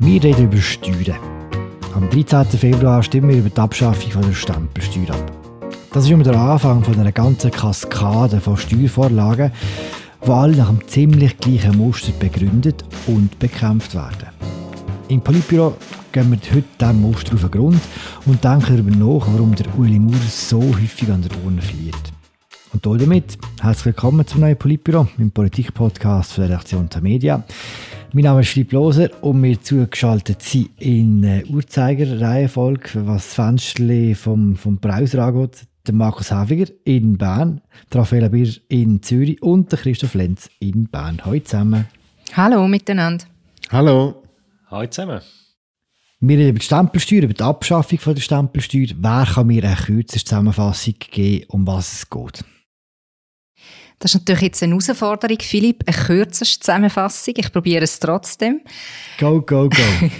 [0.00, 1.18] Wir reden über Steuern.
[1.92, 2.46] Am 13.
[2.56, 5.32] Februar stimmen wir über die Abschaffung der Stempelsteuer ab.
[5.92, 9.50] Das ist immer der Anfang von einer ganzen Kaskade von Steuervorlagen,
[10.24, 14.28] die alle nach einem ziemlich gleichen Muster begründet und bekämpft werden.
[15.08, 15.76] Im Politbüro
[16.12, 17.80] gehen wir heute diesem Muster auf den Grund
[18.24, 22.12] und denken darüber nach, warum der Uli Maurer so häufig an der Urne verliert.
[22.72, 27.44] Und damit herzlich willkommen zum neuen Politbüro, im Politikpodcast der Redaktion der Media.
[28.14, 34.14] Mein Name ist Philipp Loser und wir zugeschaltet sind in äh, Uhrzeiger-Reihenfolge, was das Fenster
[34.14, 35.66] vom, vom Browser angeht.
[35.86, 37.60] Der Markus Häfiger in Bern,
[37.92, 41.20] der Raffaella Bier in Zürich und der Christoph Lenz in Bern.
[41.22, 41.86] Hallo zusammen.
[42.32, 43.26] Hallo miteinander.
[43.70, 44.22] Hallo.
[44.70, 45.20] Hallo zusammen.
[46.20, 48.88] Wir reden über die Stempelsteuer, über die Abschaffung von der Stempelsteuer.
[48.96, 52.42] Wer kann mir eine kürzeste Zusammenfassung geben, um was es geht?
[53.98, 55.82] Das ist natürlich jetzt eine Herausforderung, Philipp.
[55.86, 57.34] Eine kürzeste Zusammenfassung.
[57.36, 58.60] Ich probiere es trotzdem.
[59.18, 59.82] Go, go, go.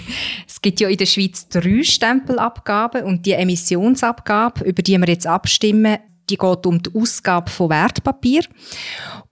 [0.47, 5.27] es gibt ja in der Schweiz drei Stempelabgaben und die Emissionsabgabe, über die wir jetzt
[5.27, 5.97] abstimmen,
[6.29, 8.43] die geht um die Ausgabe von Wertpapier.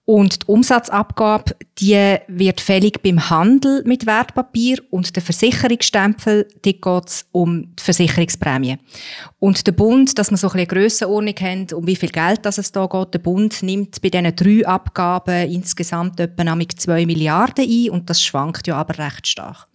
[0.10, 7.08] Und die Umsatzabgabe, die wird fällig beim Handel mit Wertpapier und der Versicherungsstempel, die geht
[7.08, 8.78] es um die Versicherungsprämie.
[9.40, 12.58] Und der Bund, dass wir so ein bisschen Grössenordnung haben, um wie viel Geld das
[12.58, 17.90] es da geht, der Bund nimmt bei diesen drei Abgaben insgesamt etwa 2 Milliarden ein
[17.90, 19.68] und das schwankt ja aber recht stark.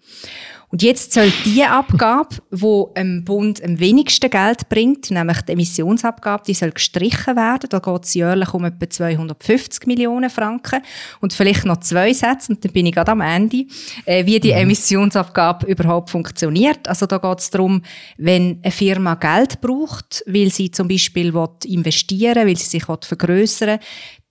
[0.72, 6.44] Und jetzt soll die Abgabe, wo dem Bund am wenigsten Geld bringt, nämlich die Emissionsabgabe,
[6.46, 7.68] die soll gestrichen werden.
[7.68, 10.80] Da geht es jährlich um etwa 250 Millionen Franken.
[11.20, 13.66] Und vielleicht noch zwei Sätze, und dann bin ich gerade am Ende,
[14.06, 14.60] äh, wie die mhm.
[14.60, 16.88] Emissionsabgabe überhaupt funktioniert.
[16.88, 17.82] Also da geht es darum,
[18.16, 21.34] wenn eine Firma Geld braucht, weil sie zum Beispiel
[21.66, 23.78] investieren will, weil sie sich vergrößern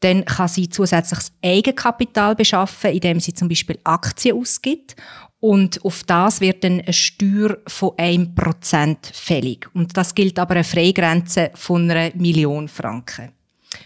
[0.01, 4.95] dann kann sie zusätzliches Eigenkapital beschaffen, indem sie zum Beispiel Aktien ausgibt.
[5.41, 9.67] Und auf das wird dann eine Steuer von 1% fällig.
[9.73, 13.29] Und das gilt aber eine Freigrenze von einer Million Franken.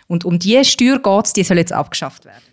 [0.07, 2.43] Und um diese Steuer geht es, die soll jetzt abgeschafft werden.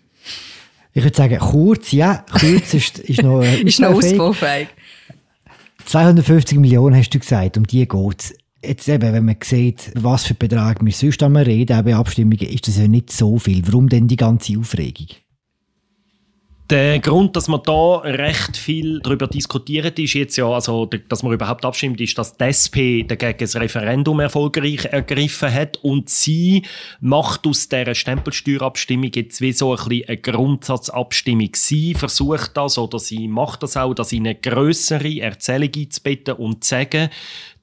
[0.93, 4.69] Ich würde sagen, kurz, ja, kurz ist, ist noch, äh, ist noch ausbaufähig.
[5.85, 8.33] 250 Millionen hast du gesagt, um die geht es.
[8.65, 12.47] Jetzt eben, wenn man sieht, was für Betrag wir sonst einmal reden, auch bei Abstimmungen,
[12.47, 13.61] ist das ja nicht so viel.
[13.67, 15.07] Warum denn die ganze Aufregung?
[16.73, 21.31] Der Grund, dass man da recht viel darüber diskutiert, ist jetzt ja, also, dass man
[21.31, 26.63] überhaupt abstimmt, ist, dass die SP dagegen das Referendum erfolgreich ergriffen hat und sie
[26.99, 31.51] macht aus dieser Stempelsteuerabstimmung jetzt wie so ein bisschen eine Grundsatzabstimmung.
[31.53, 36.63] Sie versucht das oder sie macht das auch, dass in eine grössere Erzählung einzubetten und
[36.63, 37.09] zu sagen,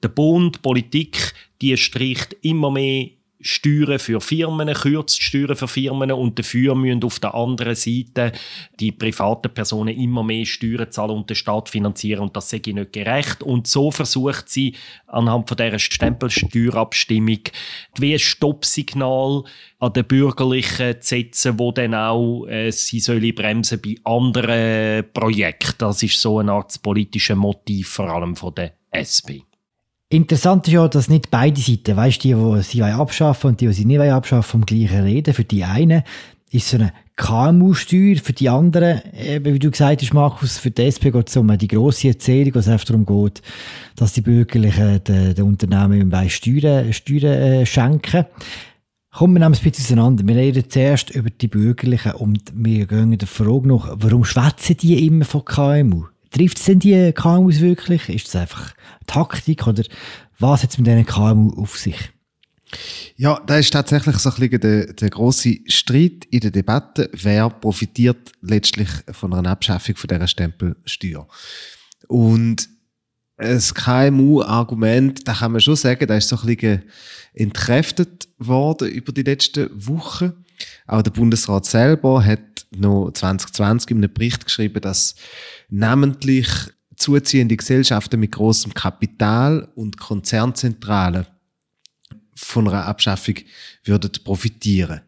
[0.01, 3.09] der Bund, Politik, die streicht immer mehr
[3.41, 8.31] Steuern für Firmen, kürzt Steuern für Firmen und dafür müssen auf der anderen Seite
[8.79, 12.93] die privaten Personen immer mehr Steuern zahlen und den Staat finanzieren und das sei nicht
[12.93, 13.43] gerecht.
[13.43, 14.75] Und so versucht sie
[15.07, 17.39] anhand von dieser Stempelsteuerabstimmung
[17.97, 19.43] wie ein Stoppsignal
[19.79, 25.75] an den Bürgerlichen zu setzen, wo dann auch äh, sie sollen bremsen bei anderen Projekten.
[25.79, 29.50] Das ist so eine Art politisches Motiv vor allem von der SP.
[30.11, 33.73] Interessant ist ja, dass nicht beide Seiten, weißt die, die sie abschaffen und die, die
[33.73, 35.33] sie nicht abschaffen, vom gleichen reden.
[35.33, 36.03] Für die einen
[36.51, 40.81] ist so eine KMU-Steuer, für die anderen, eben, wie du gesagt hast, Markus, für die
[40.83, 43.41] SP geht es um die grosse Erzählung, wo es darum geht,
[43.95, 48.25] dass die Bürgerlichen den, den Unternehmen Steuern, Steuern äh, schenken.
[49.13, 50.27] Kommen wir ein bisschen auseinander.
[50.27, 55.07] Wir reden zuerst über die Bürgerlichen und wir gehen der Frage nach, warum schwätzen die
[55.07, 56.10] immer von KMU?
[56.31, 58.09] Trifft es denn die KMUs wirklich?
[58.09, 58.73] Ist es einfach
[59.05, 59.83] Taktik oder
[60.39, 61.97] was hat es mit diesen KMU auf sich?
[63.17, 67.09] Ja, da ist tatsächlich so ein bisschen der, der große Streit in der Debatte.
[67.13, 71.27] Wer profitiert letztlich von einer Abschaffung von dieser Stempelsteuer?
[72.07, 72.69] Und
[73.37, 76.83] das KMU-Argument, da kann man schon sagen, da ist so ein bisschen
[77.33, 80.33] entkräftet worden über die letzten Wochen.
[80.87, 82.39] Auch der Bundesrat selber hat
[82.71, 85.15] noch 2020 in einem Bericht geschrieben, dass
[85.71, 86.47] namentlich
[86.97, 91.25] zuziehende Gesellschaften mit großem Kapital und Konzernzentralen
[92.35, 93.35] von einer Abschaffung
[93.83, 95.01] würden profitieren.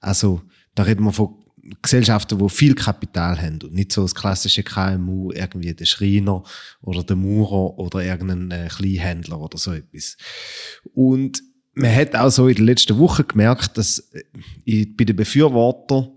[0.00, 0.42] Also
[0.74, 1.36] da reden wir von
[1.82, 6.42] Gesellschaften, die viel Kapital haben und nicht so das klassische KMU, irgendwie der Schreiner
[6.80, 10.16] oder der Maurer oder irgendein äh, Kleinhändler oder so etwas.
[10.94, 11.42] Und
[11.74, 14.10] man hat auch so in den letzten Wochen gemerkt, dass
[14.64, 16.10] äh, bei den Befürwortern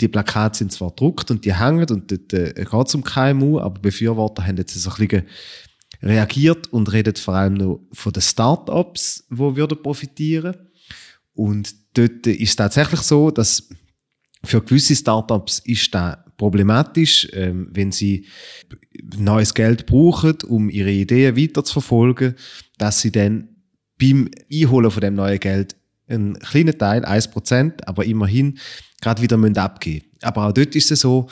[0.00, 3.80] die Plakate sind zwar gedruckt und die hängen und dort äh, geht zum KMU, aber
[3.80, 5.26] Befürworter haben jetzt so ein bisschen
[6.02, 10.56] reagiert und reden vor allem noch von den Start-ups, die würden profitieren.
[11.34, 13.68] Und dort ist es tatsächlich so, dass
[14.44, 18.26] für gewisse Startups ist das problematisch, ähm, wenn sie
[19.16, 22.34] neues Geld brauchen, um ihre Ideen weiter zu verfolgen,
[22.78, 23.48] dass sie dann
[23.98, 28.58] beim Einholen von dem neuen Geld einen kleinen Teil, 1%, aber immerhin
[29.00, 30.24] gerade wieder abgeben müssen.
[30.24, 31.28] Aber auch dort ist es so,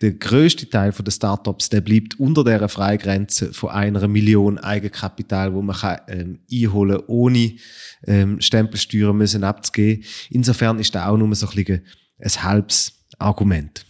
[0.00, 5.60] der größte Teil der Startups, der bleibt unter der Freigrenze von einer Million Eigenkapital, wo
[5.60, 7.52] man kann, ähm, einholen kann, ohne
[8.06, 10.04] ähm, Stempelsteuern müssen abzugeben.
[10.30, 11.84] Insofern ist da auch nur so ein, bisschen
[12.18, 13.84] ein halbes Argument.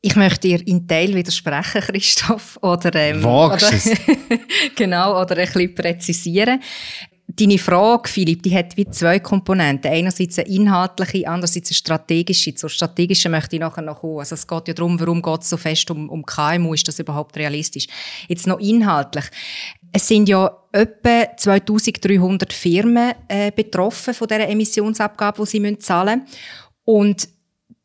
[0.00, 3.58] Ich möchte dir in Teil widersprechen, Christoph, oder, ähm, oder
[4.76, 6.60] genau, oder ein bisschen präzisieren.
[7.36, 9.90] Deine Frage, Philipp, die hat wie zwei Komponenten.
[9.90, 12.54] Einerseits eine inhaltliche, andererseits eine strategische.
[12.54, 14.20] Zur strategischen möchte ich nachher noch kommen.
[14.20, 16.74] Also es geht ja darum, warum geht es so fest um, um KMU?
[16.74, 17.88] Ist das überhaupt realistisch?
[18.28, 19.24] Jetzt noch inhaltlich.
[19.92, 26.38] Es sind ja etwa 2300 Firmen äh, betroffen von dieser Emissionsabgabe, die sie zahlen müssen.
[26.84, 27.28] Und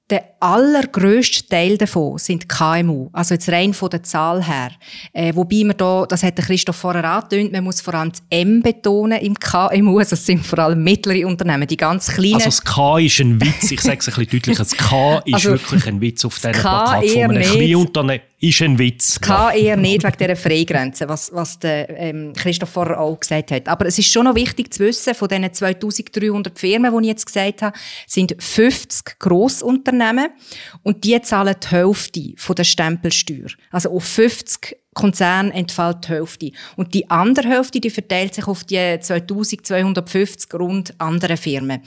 [0.10, 4.72] der allergrößte Teil davon sind KMU, also jetzt rein von der Zahl her.
[5.14, 8.24] Äh, wobei man da, das hat der Christoph vorher angetönt, man muss vor allem das
[8.30, 12.36] M betonen im KMU, also es sind vor allem mittlere Unternehmen, die ganz kleinen.
[12.36, 15.34] Also das K ist ein Witz, ich sage es ein bisschen deutlicher, das K ist
[15.34, 17.32] also, wirklich ein Witz auf dieser Plattform.
[17.32, 19.20] Ein Kleinunternehmen ist ein Witz.
[19.20, 23.68] Kann eher nicht wegen dieser Freigrenze, was, was der, ähm, Christoph vorher auch gesagt hat.
[23.68, 27.26] Aber es ist schon noch wichtig zu wissen, von diesen 2300 Firmen, die ich jetzt
[27.26, 27.78] gesagt habe,
[28.08, 30.30] sind 50 Grossunternehmen
[30.84, 33.50] und die zahlen die Hälfte von der Stempelsteuer.
[33.72, 36.52] Also auf 50 Konzerne entfällt die Hälfte.
[36.76, 41.82] Und die andere Hälfte, die verteilt sich auf die 2250 rund anderen Firmen.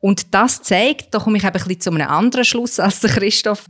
[0.00, 3.66] Und das zeigt, da komme ich ein bisschen zu einem anderen Schluss als der Christoph,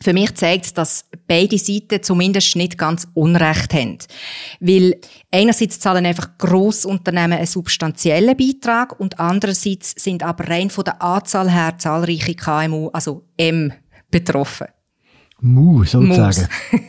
[0.00, 3.98] für mich zeigt es, dass beide Seiten zumindest nicht ganz Unrecht haben.
[4.60, 5.00] Weil
[5.30, 11.50] einerseits zahlen einfach Grossunternehmen einen substanziellen Beitrag und andererseits sind aber rein von der Anzahl
[11.50, 13.72] her zahlreiche KMU, also M,
[14.10, 14.68] betroffen.
[15.40, 16.48] Mu, sozusagen.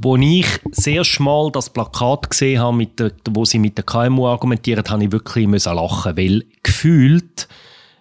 [0.00, 4.26] Wo ich sehr schmal das Plakat gesehen habe, mit der, wo sie mit der KMU
[4.26, 7.48] argumentiert, habe ich wirklich lachen weil gefühlt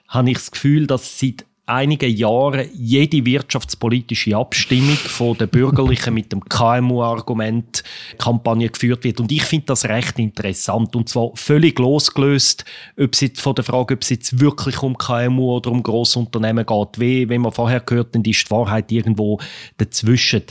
[0.09, 6.31] habe ich das Gefühl, dass seit einigen Jahren jede wirtschaftspolitische Abstimmung von den Bürgerlichen mit
[6.31, 7.83] dem KMU-Argument
[8.17, 9.19] Kampagne geführt wird.
[9.19, 10.95] Und ich finde das recht interessant.
[10.95, 12.65] Und zwar völlig losgelöst
[12.99, 16.65] ob es jetzt von der Frage, ob es jetzt wirklich um KMU oder um Grossunternehmen
[16.65, 16.99] geht.
[16.99, 19.39] Wie, wenn man vorher gehört, dann ist die Wahrheit irgendwo
[19.77, 20.43] dazwischen.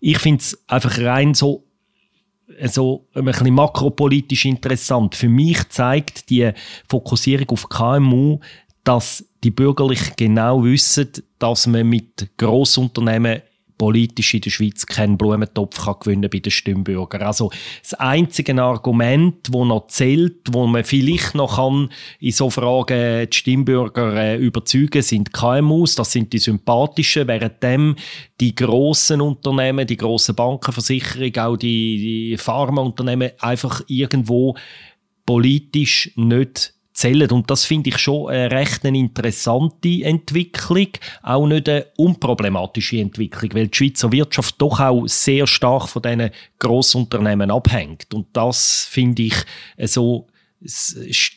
[0.00, 1.64] Ich finde es einfach rein so
[2.66, 5.14] so ein bisschen makropolitisch interessant.
[5.14, 6.52] Für mich zeigt die
[6.88, 8.40] Fokussierung auf KMU,
[8.84, 13.42] dass die Bürgerlichen genau wissen, dass man mit Grossunternehmen
[13.78, 17.22] politisch in der Schweiz keinen Blumentopf kann gewinnen bei den Stimmbürgern.
[17.22, 17.50] Also
[17.82, 21.90] das einzige Argument, wo noch zählt, wo man vielleicht noch kann
[22.20, 25.96] in so Fragen die Stimmbürger äh, überzeugen, sind KMUs.
[25.96, 27.96] Das sind die sympathischen, währenddem
[28.40, 34.56] die grossen Unternehmen, die grossen Bankenversicherungen, auch die, die Pharmaunternehmen einfach irgendwo
[35.26, 37.30] politisch nicht zählen.
[37.30, 40.88] Und das finde ich schon eine recht interessante Entwicklung,
[41.22, 46.30] auch nicht eine unproblematische Entwicklung, weil die Schweizer Wirtschaft doch auch sehr stark von diesen
[46.58, 48.14] Grossunternehmen abhängt.
[48.14, 49.34] Und das finde ich
[49.78, 50.28] so,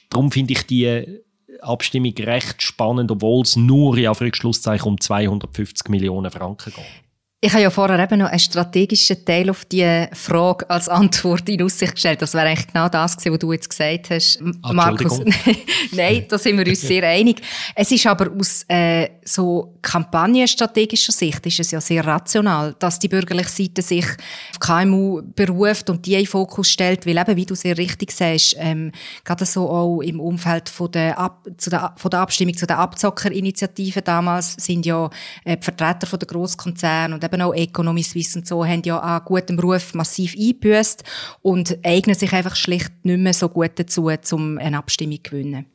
[0.09, 1.21] darum finde ich die
[1.61, 7.06] Abstimmung recht spannend, obwohl es nur in Anführungszeichen um 250 Millionen Franken geht.
[7.39, 11.61] Ich habe ja vorher eben noch einen strategischen Teil auf diese Frage als Antwort in
[11.61, 12.19] Aussicht gestellt.
[12.19, 15.21] Das wäre eigentlich genau das gewesen, was du jetzt gesagt hast, ah, Markus.
[15.91, 17.43] Nein, da sind wir uns sehr einig.
[17.75, 23.07] Es ist aber aus äh, so kampagnenstrategischer Sicht ist es ja sehr rational, dass die
[23.07, 27.53] bürgerliche Seite sich auf KMU beruft und die in Fokus stellt, weil eben, wie du
[27.53, 28.91] sehr richtig sagst, ähm,
[29.23, 32.79] gerade so auch im Umfeld von der, Ab zu der, von der Abstimmung zu der
[32.79, 35.11] Abzockerinitiative damals sind ja
[35.43, 38.99] äh, die Vertreter von der Grosskonzerne und eben auch Economy Suisse und so, haben ja
[38.99, 41.03] an gutem Ruf massiv eingebüßt
[41.41, 45.65] und eignen sich einfach schlicht nicht mehr so gut dazu, um eine Abstimmung zu gewinnen.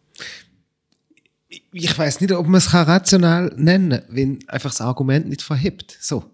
[1.73, 5.97] Ich weiß nicht, ob man es rational nennen kann, wenn einfach das Argument nicht verhebt.
[6.01, 6.25] So.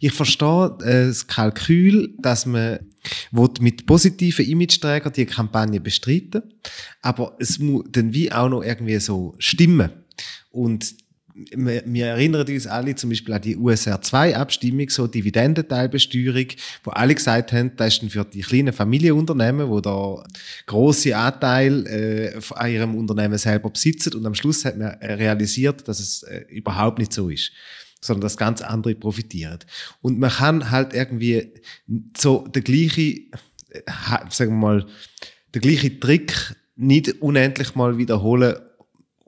[0.00, 2.78] Ich verstehe äh, das Kalkül, dass man
[3.60, 6.42] mit positiven Image-Trägern die Kampagne bestreiten
[7.02, 9.90] aber es muss dann wie auch noch irgendwie so stimmen.
[10.50, 10.94] Und
[11.34, 16.46] wir erinnern uns alle zum Beispiel an die USR2-Abstimmung, so Dividendenteilbesteuerung,
[16.84, 20.22] wo alle gesagt haben, das ist für die kleinen Familienunternehmen, wo da
[20.66, 26.00] große Anteil äh, an ihrem Unternehmen selber besitzen und am Schluss hat man realisiert, dass
[26.00, 27.52] es äh, überhaupt nicht so ist
[28.04, 29.60] sondern dass ganz andere profitieren.
[30.00, 31.52] Und man kann halt irgendwie
[32.18, 33.00] so der gleiche,
[33.70, 33.82] äh,
[34.28, 34.86] sagen wir mal,
[35.54, 38.56] der gleiche Trick nicht unendlich mal wiederholen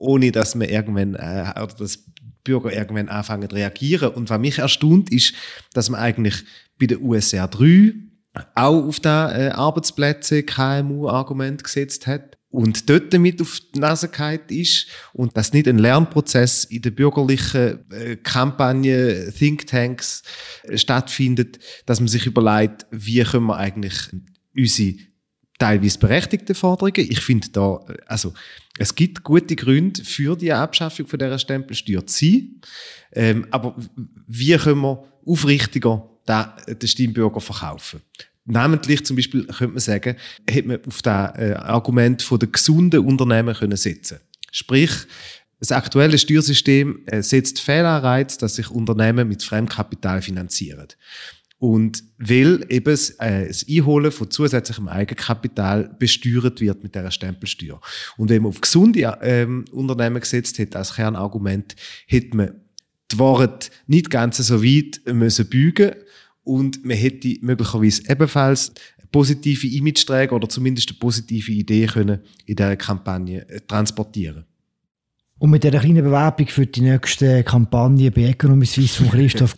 [0.05, 1.99] ohne dass man irgendwann äh, oder das
[2.43, 4.13] Bürger irgendwann anfangen zu reagieren.
[4.13, 5.33] Und was mich erstaunt, ist,
[5.73, 6.43] dass man eigentlich
[6.79, 7.93] bei der USR 3
[8.53, 14.09] auch auf da äh, Arbeitsplätze KMU-Argument gesetzt hat und dort mit auf die Nase
[14.49, 20.23] ist und dass nicht ein Lernprozess in der bürgerlichen äh, Kampagne, Thinktanks
[20.63, 23.95] äh, stattfindet, dass man sich überlegt, wie können wir eigentlich
[24.55, 24.95] unsere
[25.57, 28.33] teilweise berechtigten Forderungen, ich finde da, also
[28.77, 32.61] es gibt gute Gründe für die Abschaffung von dieser Stempelsteuer zu sein,
[33.13, 33.75] ähm, aber
[34.27, 38.01] wie können wir aufrichtiger den Stimmbürger verkaufen?
[38.45, 42.99] Namentlich zum Beispiel könnte man sagen, hätte man auf das äh, Argument von der gesunden
[42.99, 44.19] Unternehmen können setzen.
[44.51, 44.91] Sprich,
[45.59, 50.87] das aktuelle Steuersystem äh, setzt Fehlanreiz, dass sich Unternehmen mit Fremdkapital finanzieren.
[51.57, 57.79] Und weil eben äh, das Einholen von zusätzlichem Eigenkapital besteuert wird mit dieser Stempelsteuer.
[58.17, 61.75] Und wenn man auf gesunde ähm, Unternehmen gesetzt hätte als Kernargument,
[62.07, 62.51] hätte man
[63.11, 65.93] die Worte nicht ganz so weit müssen bügen
[66.43, 68.73] und man hätte möglicherweise ebenfalls
[69.11, 74.45] positive Image-Träger oder zumindest eine positive Idee können in dieser Kampagne äh, transportieren
[75.39, 79.55] Und mit dieser kleinen Bewerbung für die nächste Kampagne bei Economy Suisse von Christoph,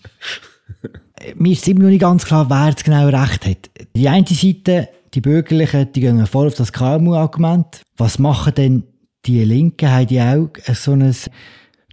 [1.35, 3.69] mir ist immer noch nicht ganz klar, wer jetzt genau recht hat.
[3.95, 7.81] Die eine Seite, die Bürgerlichen, die gehen voll auf das KMU-Argument.
[7.97, 8.83] Was machen denn
[9.25, 9.89] die Linken?
[9.89, 11.15] Haben die auch so ein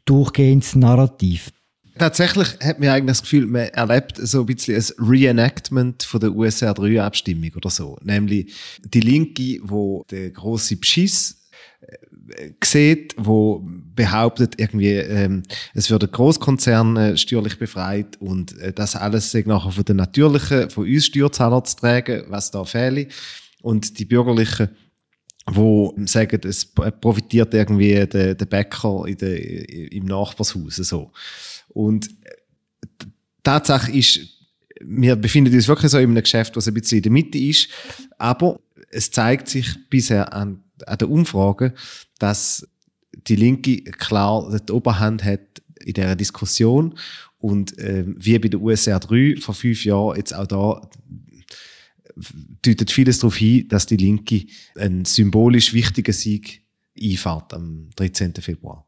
[0.04, 1.50] durchgehendes Narrativ?
[1.96, 6.34] Tatsächlich hat man eigentlich das Gefühl, man erlebt so ein bisschen ein Reenactment von der
[6.34, 7.96] USR 3-Abstimmung oder so.
[8.02, 8.52] Nämlich
[8.82, 11.43] die Linke, wo der große Beschiss
[12.62, 13.64] sieht, wo
[13.94, 15.42] behauptet, irgendwie, ähm,
[15.74, 20.70] es würde Großkonzern äh, steuerlich befreit und äh, das alles sei nachher von den natürlichen,
[20.70, 23.08] von uns Steuerzahlern zu tragen, was da fehle.
[23.62, 24.70] Und die Bürgerlichen,
[25.46, 31.12] wo sagen, es profitiert irgendwie der, der Bäcker in der, im Nachbarshaus, so.
[31.68, 33.04] Und äh,
[33.42, 34.20] Tatsache ist,
[34.80, 37.68] wir befinden uns wirklich so in einem Geschäft, was ein bisschen in der Mitte ist,
[38.18, 38.58] aber
[38.90, 41.74] es zeigt sich bisher an, an der Umfrage,
[42.18, 42.66] dass
[43.12, 45.40] die Linke klar die Oberhand hat
[45.80, 46.98] in dieser Diskussion
[47.38, 50.88] und äh, wie bei der USR 3 vor fünf Jahren jetzt auch da
[52.62, 56.62] deutet vieles darauf hin, dass die Linke einen symbolisch wichtigen Sieg
[57.00, 58.34] einfährt am 13.
[58.34, 58.86] Februar.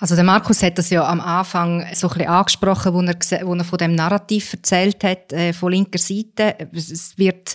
[0.00, 3.54] Also der Markus hat das ja am Anfang so ein bisschen angesprochen, wo er, wo
[3.54, 6.56] er von dem Narrativ erzählt hat, äh, von linker Seite.
[6.72, 7.54] Es wird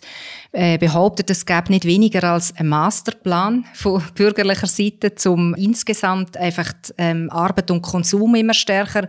[0.52, 6.72] äh, behauptet, es gäbe nicht weniger als einen Masterplan von bürgerlicher Seite, um insgesamt einfach
[6.72, 9.08] die, ähm, Arbeit und Konsum immer stärker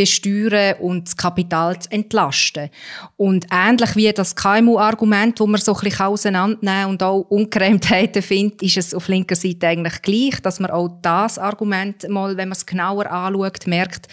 [0.00, 2.70] besteuern und das Kapital zu entlasten.
[3.18, 8.62] Und ähnlich wie das KMU-Argument, wo man so ein bisschen auseinandernehmen und auch Ungereimtheiten findet,
[8.62, 12.56] ist es auf linker Seite eigentlich gleich, dass man auch das Argument mal, wenn man
[12.56, 14.08] es genauer anschaut, merkt,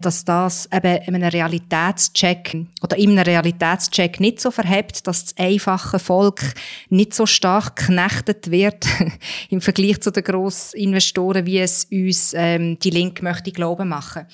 [0.00, 5.36] dass das eben in einem Realitätscheck oder in einem Realitätscheck nicht so verhebt, dass das
[5.36, 6.40] einfache Volk
[6.88, 8.86] nicht so stark geknechtet wird
[9.50, 14.26] im Vergleich zu den Grossinvestoren, wie es uns ähm, die Linke möchte glauben machen.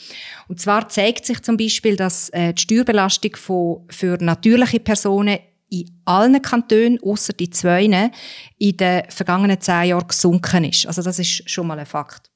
[0.48, 5.38] Und zwar zeigt sich zum Beispiel, dass äh, die Steuerbelastung von, für natürliche Personen
[5.70, 10.86] in allen Kantonen, außer die zwei, in den vergangenen zehn Jahren gesunken ist.
[10.86, 12.32] Also das ist schon mal ein Fakt.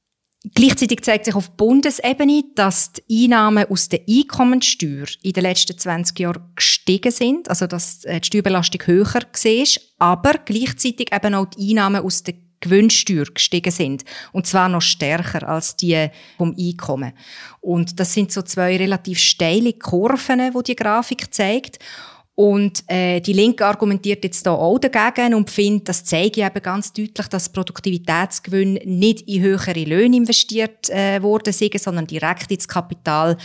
[0.55, 6.21] Gleichzeitig zeigt sich auf Bundesebene, dass die Einnahmen aus der Einkommensteuer in den letzten 20
[6.21, 9.67] Jahren gestiegen sind, also dass äh, die Steuerbelastung höher war,
[9.99, 14.05] aber gleichzeitig eben auch die Einnahmen aus der Gewinnsteuer gestiegen sind.
[14.33, 17.13] Und zwar noch stärker als die vom Einkommen.
[17.61, 21.79] Und das sind so zwei relativ steile Kurven, wo die, die Grafik zeigt.
[22.35, 26.93] Und äh, die Linke argumentiert jetzt da auch dagegen und findet, das zeige eben ganz
[26.93, 33.37] deutlich, dass Produktivitätsgewinn nicht in höhere Löhne investiert äh, worden sind, sondern direkt ins Kapital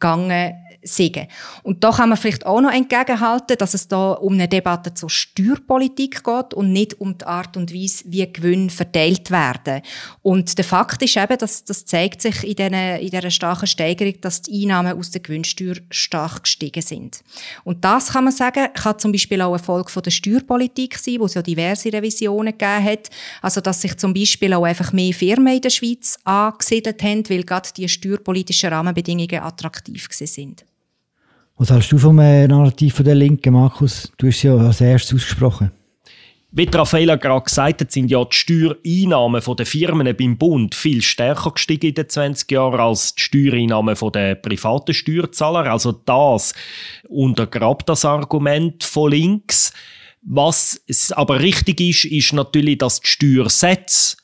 [0.00, 1.28] gegangen sagen.
[1.62, 5.10] Und da kann man vielleicht auch noch entgegenhalten, dass es da um eine Debatte zur
[5.10, 9.82] Steuerpolitik geht und nicht um die Art und Weise, wie Gewinne verteilt werden.
[10.22, 14.20] Und der Fakt ist eben, dass das zeigt sich in, diesen, in dieser starken Steigerung,
[14.20, 17.22] dass die Einnahmen aus der Gewinnsteuer stark gestiegen sind.
[17.64, 21.20] Und das kann man sagen, kann zum Beispiel auch eine Folge von der Steuerpolitik sein,
[21.20, 23.10] wo es ja diverse Revisionen gegeben hat.
[23.40, 27.44] Also, dass sich zum Beispiel auch einfach mehr Firmen in der Schweiz angesiedelt haben, weil
[27.44, 30.64] gerade die steuerpolitischen Rahmenbedingungen attraktiv sind.
[31.58, 34.12] Was hältst du vom äh, Narrativ der Linken, Markus?
[34.16, 35.70] Du hast es ja als erstes ausgesprochen.
[36.54, 41.52] Wie Raffaella gerade gesagt hat, sind ja die Steuereinnahmen der Firmen beim Bund viel stärker
[41.52, 45.70] gestiegen in den 20 Jahren als die Steuereinnahmen der privaten Steuerzahler.
[45.70, 46.52] Also das
[47.08, 49.72] untergrabt das Argument von links.
[50.20, 50.82] Was
[51.12, 54.16] aber richtig ist, ist natürlich, dass die Steuersätze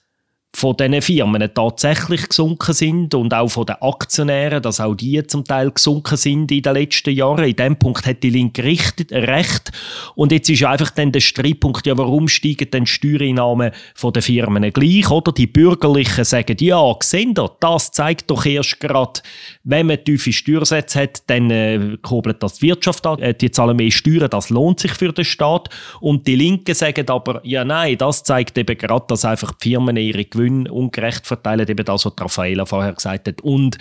[0.57, 5.45] von diesen Firmen tatsächlich gesunken sind und auch von den Aktionären, dass auch die zum
[5.45, 7.45] Teil gesunken sind in den letzten Jahren.
[7.45, 9.71] In dem Punkt hat die Linke richtig, recht.
[10.15, 14.23] Und jetzt ist einfach dann der Streitpunkt, ja, warum steigen denn die Steuereinnahmen von den
[14.23, 15.33] Firmen gleich, oder?
[15.33, 19.21] Die Bürgerlichen sagen, ja, sehen ihr, das zeigt doch erst gerade,
[19.65, 23.77] wenn man tiefe Steuersätze hat, dann äh, kurbelt das die Wirtschaft an, äh, die zahlen
[23.77, 25.69] mehr Steuern, das lohnt sich für den Staat.
[26.01, 29.97] Und die Linken sagen aber, ja, nein, das zeigt eben gerade, dass einfach die Firmen
[29.97, 33.41] ihre Gewinn ungerecht verteilen, eben das, was Raffaella vorher gesagt hat.
[33.41, 33.79] Und,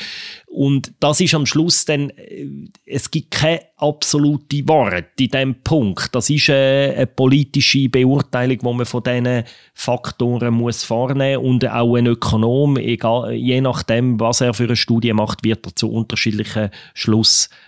[0.47, 2.47] und das ist am Schluss dann, äh,
[2.85, 6.13] es gibt keine absolute Wahrheit in diesem Punkt.
[6.15, 11.95] Das ist eine, eine politische Beurteilung, die man von diesen Faktoren muss vornehmen und auch
[11.95, 16.69] ein Ökonom, egal, je nachdem, was er für eine Studie macht, wird er zu unterschiedlichen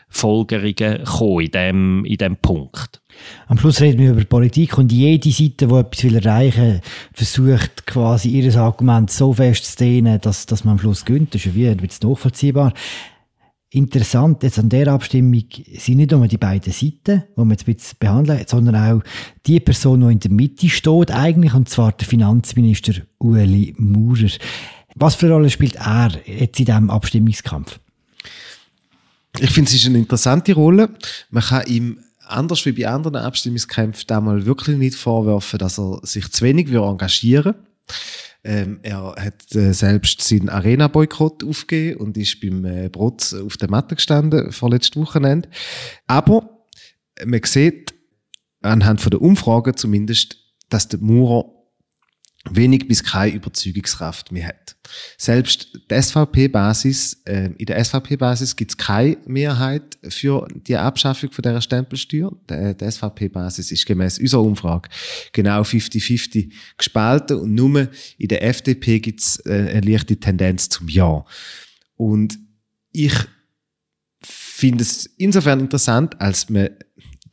[0.09, 3.01] Schlussfolgerungen kommen in diesem in dem Punkt.
[3.47, 6.81] Am Schluss reden wir über Politik und jede Seite, die etwas erreichen will,
[7.13, 11.33] versucht quasi ihr Argument so fest zu dehnen, dass, dass man am Schluss gönnt.
[11.33, 12.73] Das ist ja wie ein bisschen nachvollziehbar.
[13.71, 15.43] Interessant jetzt an der Abstimmung
[15.77, 19.03] sind nicht nur die beiden Seiten, die wir jetzt ein bisschen behandeln, sondern auch
[19.45, 24.31] die Person, die in der Mitte steht eigentlich, und zwar der Finanzminister Ueli Maurer.
[24.95, 27.79] Was für eine Rolle spielt er jetzt in diesem Abstimmungskampf?
[29.37, 30.89] Ich finde, es ist eine interessante Rolle.
[31.29, 36.31] Man kann ihm anders wie bei anderen Abstimmungskämpfen damals wirklich nicht vorwerfen, dass er sich
[36.31, 37.55] zu wenig engagieren
[38.43, 43.69] ähm, er hat äh, selbst seinen Arena-Boykott aufgegeben und ist beim äh, Brotz auf der
[43.69, 45.49] Matte gestanden, vorletztes Wochenende.
[46.07, 46.65] Aber
[47.25, 47.93] man sieht
[48.61, 50.37] anhand von der Umfragen zumindest,
[50.69, 51.51] dass der Maurer
[52.49, 54.75] wenig bis keine Überzeugungskraft mehr hat.
[55.17, 61.41] Selbst die SVP-Basis, äh, in der SVP-Basis gibt es keine Mehrheit für die Abschaffung von
[61.41, 62.31] dieser Stempelsteuer.
[62.49, 64.89] Die, die SVP-Basis ist gemäß unserer Umfrage
[65.33, 70.87] genau 50-50 gespalten und nur in der FDP gibt es äh, eine leichte Tendenz zum
[70.87, 71.25] Ja.
[71.95, 72.39] Und
[72.91, 73.13] ich
[74.21, 76.69] finde es insofern interessant, als man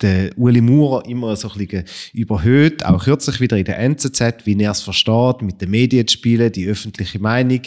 [0.01, 4.61] der Uli Maurer immer so ein bisschen überhöht, auch kürzlich wieder in der NZZ, wie
[4.61, 7.61] er es versteht, mit den Medien zu spielen, die öffentliche Meinung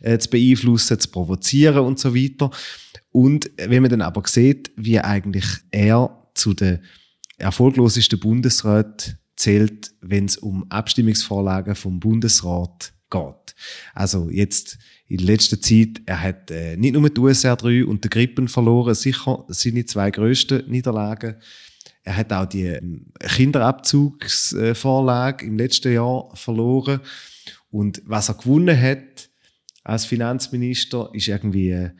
[0.00, 2.50] äh, zu beeinflussen, zu provozieren und so weiter.
[3.10, 6.80] Und wenn man dann aber sieht, wie eigentlich er zu den
[7.38, 13.54] erfolglosesten Bundesräten zählt, wenn es um Abstimmungsvorlagen vom Bundesrat geht.
[13.94, 14.78] Also jetzt
[15.08, 18.94] in letzter Zeit, er hat äh, nicht nur die USR 3 und die Grippen verloren,
[18.94, 21.36] sicher seine zwei grössten Niederlagen
[22.04, 26.98] er hat auch die ähm, Kinderabzugsvorlage im letzten Jahr verloren.
[27.70, 29.30] Und was er gewonnen hat
[29.84, 31.90] als Finanzminister, ist irgendwie äh,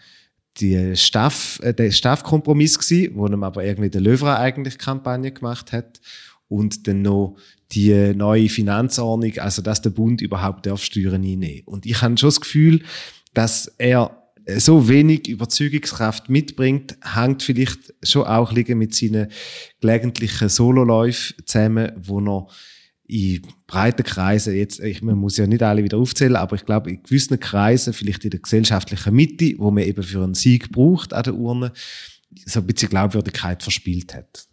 [0.58, 5.72] die Staff, äh, der Staffkompromiss gewesen, wo ihm aber irgendwie der Löwra eigentlich Kampagne gemacht
[5.72, 6.00] hat.
[6.48, 7.36] Und dann noch
[7.70, 11.62] die neue Finanzordnung, also dass der Bund überhaupt darf Steuern einnehmen.
[11.64, 12.82] Und ich habe schon das Gefühl,
[13.32, 19.28] dass er so wenig Überzeugungskraft mitbringt, hängt vielleicht schon auch liegen mit seinen
[19.80, 22.46] gelegentlichen Sololäufen zusammen, wo er
[23.06, 26.90] in breiten Kreisen, jetzt, ich, man muss ja nicht alle wieder aufzählen, aber ich glaube,
[26.90, 31.12] in gewissen Kreisen, vielleicht in der gesellschaftlichen Mitte, wo man eben für einen Sieg braucht
[31.12, 31.72] an der Urne,
[32.46, 34.46] so ein bisschen Glaubwürdigkeit verspielt hat.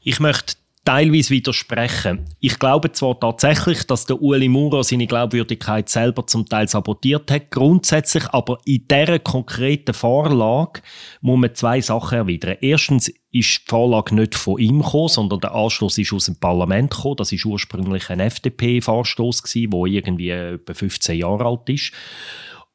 [0.00, 2.26] Ich möchte teilweise widersprechen.
[2.40, 7.50] Ich glaube zwar tatsächlich, dass der Uli Maurer seine Glaubwürdigkeit selber zum Teil sabotiert hat,
[7.50, 10.82] grundsätzlich, aber in dieser konkreten Vorlage
[11.22, 12.58] muss man zwei Sachen erwidern.
[12.60, 16.90] Erstens ist die Vorlage nicht von ihm gekommen, sondern der Anschluss ist aus dem Parlament
[16.90, 17.16] gekommen.
[17.16, 21.92] Das ist ursprünglich ein FDP-Vorstoß gewesen, der irgendwie etwa 15 Jahre alt ist.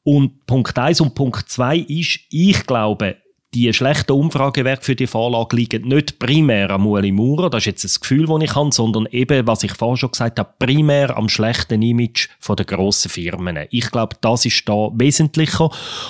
[0.03, 3.17] Und Punkt eins und Punkt zwei ist, ich glaube,
[3.53, 7.83] die schlechten Umfragewerte für die Vorlage liegen nicht primär am Ueli Maurer, das ist jetzt
[7.83, 11.29] das Gefühl, das ich habe, sondern eben, was ich vorher schon gesagt habe, primär am
[11.29, 13.57] schlechten Image der grossen Firmen.
[13.71, 15.69] Ich glaube, das ist da wesentlicher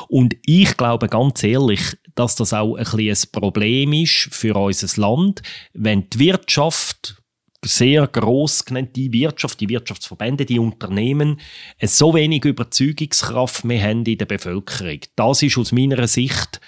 [0.10, 5.42] und ich glaube ganz ehrlich, dass das auch ein, ein Problem ist für unser Land,
[5.74, 7.16] wenn die Wirtschaft
[7.64, 11.40] sehr gross genannte Wirtschaft, die Wirtschaftsverbände, die Unternehmen,
[11.82, 15.00] so wenig Überzeugungskraft mehr haben in der Bevölkerung.
[15.16, 16.62] Das ist aus meiner Sicht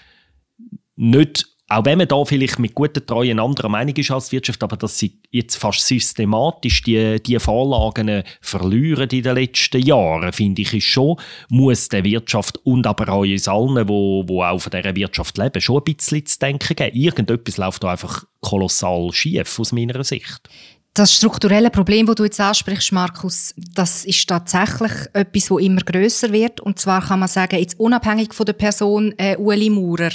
[1.02, 4.62] nicht, auch wenn man da vielleicht mit guter Treue anderer Meinung ist als die Wirtschaft,
[4.62, 10.62] aber dass sie jetzt fast systematisch die, die Vorlagen verlieren in den letzten Jahren, finde
[10.62, 11.16] ich, ist schon,
[11.50, 15.62] muss der Wirtschaft und aber auch uns allen, wo, wo auch von dieser Wirtschaft leben,
[15.62, 16.96] schon ein bisschen zu denken geben.
[16.96, 20.50] Irgendetwas läuft da einfach kolossal schief aus meiner Sicht.
[20.94, 26.34] Das strukturelle Problem, das du jetzt ansprichst, Markus, das ist tatsächlich etwas, das immer größer
[26.34, 26.60] wird.
[26.60, 30.12] Und zwar kann man sagen, jetzt unabhängig von der Person äh, Ueli Maurer,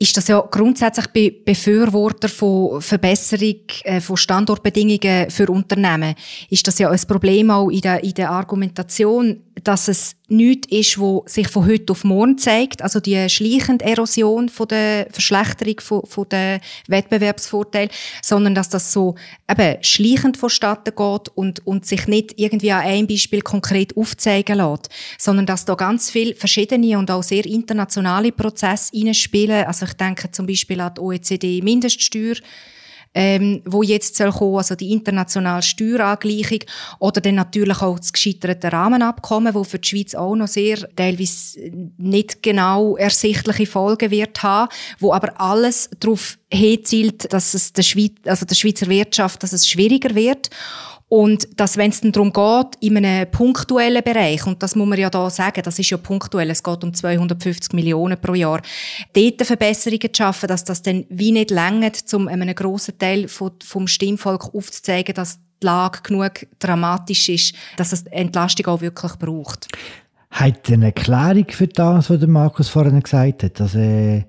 [0.00, 6.14] ist das ja grundsätzlich bei Befürworter von Verbesserung äh, von Standortbedingungen für Unternehmen,
[6.50, 10.98] ist das ja ein Problem auch in der, in der Argumentation, dass es nichts ist,
[10.98, 16.02] wo sich von heute auf morgen zeigt, also die schleichende Erosion von der Verschlechterung von,
[16.06, 17.88] von der Wettbewerbsvorteil,
[18.22, 19.14] sondern dass das so
[19.50, 24.90] eben schleichend vonstatten geht und, und sich nicht irgendwie an einem Beispiel konkret aufzeigen lässt,
[25.18, 29.64] sondern dass da ganz viele verschiedene und auch sehr internationale Prozesse hineinspielen.
[29.64, 32.36] Also ich denke zum Beispiel an die OECD-Mindeststeuer,
[33.14, 36.60] ähm, wo jetzt soll kommen, also die internationale Steuerangleichung
[36.98, 41.70] oder dann natürlich auch das gescheiterte Rahmenabkommen, wo für die Schweiz auch noch sehr teilweise
[41.96, 48.12] nicht genau ersichtliche Folgen wird haben, wo aber alles darauf hinzielt, dass es der, Schweiz,
[48.24, 50.50] also der Schweizer Wirtschaft, dass es schwieriger wird
[51.08, 54.98] und dass, wenn es dann darum geht, in einem punktuellen Bereich, und das muss man
[54.98, 58.60] ja da sagen, das ist ja punktuell, es geht um 250 Millionen pro Jahr,
[59.14, 63.86] dort Verbesserungen zu schaffen, dass das dann wie nicht längert, um einem grossen Teil vom
[63.86, 69.66] Stimmvolk aufzuzeigen, dass die Lage genug dramatisch ist, dass es Entlastung auch wirklich braucht.
[70.30, 74.24] Hat eine Erklärung für das, was Markus vorhin gesagt hat, dass äh,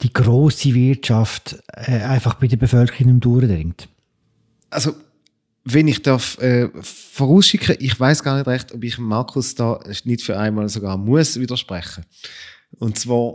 [0.00, 3.88] die grosse Wirtschaft äh, einfach bei der Bevölkerung durchdringt?
[4.70, 4.94] Also
[5.68, 10.22] wenn ich darf äh, vorausschicken, ich weiß gar nicht recht, ob ich Markus da nicht
[10.22, 12.04] für einmal sogar muss widersprechen.
[12.78, 13.34] Und zwar,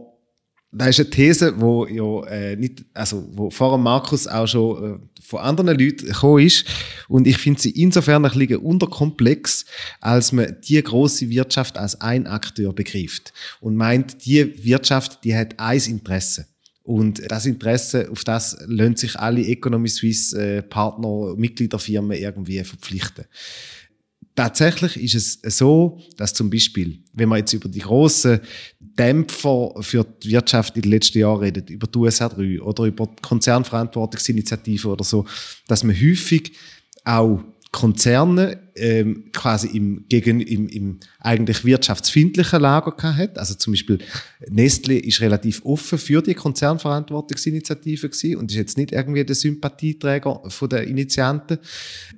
[0.71, 5.21] da ist eine These, wo ja äh, nicht, also wo vor Markus auch schon äh,
[5.21, 6.65] von anderen Leuten gekommen ist.
[7.09, 9.65] Und ich finde sie insofern ein bisschen unterkomplex,
[9.99, 15.59] als man die große Wirtschaft als ein Akteur begreift und meint, die Wirtschaft, die hat
[15.59, 16.47] ein Interesse.
[16.83, 23.25] Und das Interesse, auf das lassen sich alle Economy Suisse äh, Partner, Mitgliederfirmen irgendwie verpflichten.
[24.35, 28.39] Tatsächlich ist es so, dass zum Beispiel, wenn man jetzt über die grossen
[28.79, 33.07] Dämpfer für die Wirtschaft in den letzten Jahren redet, über die USA 3 oder über
[33.07, 35.25] die Konzernverantwortungsinitiative oder so,
[35.67, 36.53] dass man häufig
[37.03, 43.37] auch Konzerne ähm, quasi im, gegen, im, im eigentlich wirtschaftsfindlichen Lager hat.
[43.37, 43.99] Also zum Beispiel
[44.49, 50.41] Nestle ist relativ offen für die Konzernverantwortungsinitiative gewesen und ist jetzt nicht irgendwie der Sympathieträger
[50.49, 51.59] von der Initianten.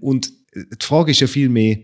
[0.01, 1.77] Und die Frage ist ja viel mehr,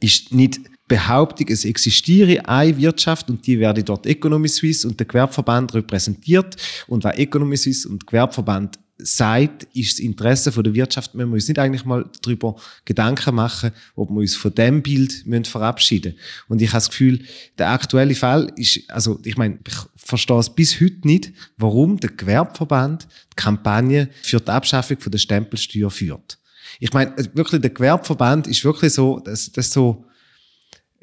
[0.00, 5.06] ist nicht Behauptung, es existiere eine Wirtschaft und die werde dort Economy Suisse und der
[5.06, 11.26] Gewerbeverband repräsentiert und weil Economy Suisse und Gewerbeverband sagt, ist das Interesse der Wirtschaft, wir
[11.26, 15.44] müssen uns nicht eigentlich mal darüber Gedanken machen, ob wir uns von dem Bild müssen
[15.44, 16.14] verabschieden
[16.48, 17.24] Und ich habe das Gefühl,
[17.58, 22.10] der aktuelle Fall ist, also ich meine, ich verstehe es bis heute nicht, warum der
[22.10, 26.38] Gewerbeverband die Kampagne für die Abschaffung der Stempelsteuer führt.
[26.80, 30.06] Ich meine, wirklich, der Gewerbeverband ist wirklich so, das, das so,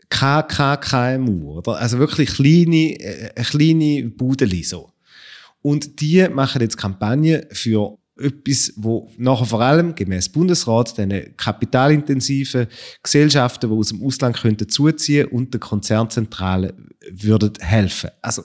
[0.09, 1.77] KKKMU, oder?
[1.79, 4.91] Also wirklich kleine, äh, kleine Budeli, so.
[5.61, 12.67] Und die machen jetzt Kampagne für etwas, wo nachher vor allem gemäß Bundesrat den kapitalintensiven
[13.01, 16.73] Gesellschaften, die aus dem Ausland könnten zuziehen und der Konzernzentrale
[17.11, 18.09] würden helfen.
[18.21, 18.43] Also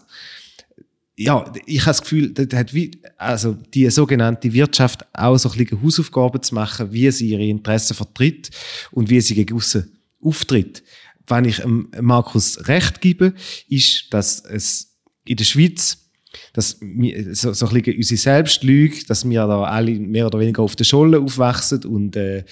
[1.17, 5.59] ja, ich habe das Gefühl, das hat wie, also die sogenannte Wirtschaft auch so ein
[5.59, 8.51] bisschen Hausaufgaben zu machen, wie sie ihre Interessen vertritt
[8.91, 10.83] und wie sie gegen aussen auftritt.
[11.27, 11.63] Wenn ich
[12.01, 13.35] Markus recht gebe,
[13.69, 16.04] ist, dass es in der Schweiz
[16.53, 20.63] dass wir, so, so ein bisschen unsere Selbstlüge, dass wir da alle mehr oder weniger
[20.63, 22.45] auf der Scholle aufwachsen und äh,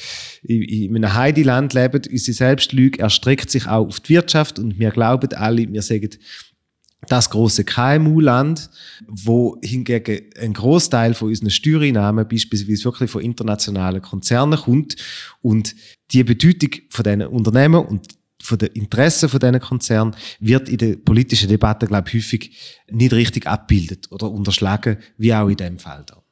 [0.42, 2.03] in, in einem Heideland leben.
[2.11, 6.11] Unsere Selbstlüge erstreckt sich auch auf die Wirtschaft und wir glauben alle, wir sagen,
[7.09, 8.71] das große KMU-Land,
[9.09, 14.97] wo hingegen ein Großteil von unseren Steuereinnahmen beispielsweise wirklich von internationalen Konzernen kommt
[15.40, 15.75] und
[16.12, 18.07] die Bedeutung von diesen Unternehmen und
[18.42, 23.12] von den Interessen von diesen Konzernen wird in der politischen Debatte, glaube ich, häufig nicht
[23.12, 26.22] richtig abbildet oder unterschlagen, wie auch in dem Fall da.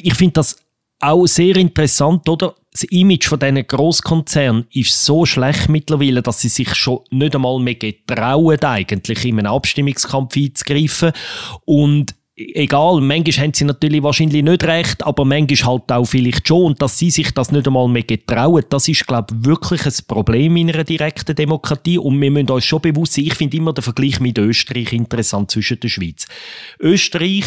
[0.00, 0.56] Ich finde das
[0.98, 2.54] auch sehr interessant, oder?
[2.72, 7.58] Das Image von diesen Grosskonzernen ist so schlecht mittlerweile, dass sie sich schon nicht einmal
[7.58, 11.12] mehr getrauen, eigentlich in einen Abstimmungskampf einzugreifen.
[11.64, 16.64] Und egal, manchmal haben sie natürlich wahrscheinlich nicht recht, aber manchmal halt auch vielleicht schon.
[16.64, 19.94] Und dass sie sich das nicht einmal mehr getrauen, das ist, glaube ich, wirklich ein
[20.06, 21.98] Problem in einer direkten Demokratie.
[21.98, 25.50] Und wir müssen uns schon bewusst sein, ich finde immer den Vergleich mit Österreich interessant
[25.50, 26.26] zwischen der Schweiz.
[26.78, 27.46] Österreich